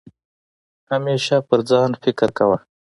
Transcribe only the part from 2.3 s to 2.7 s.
کوه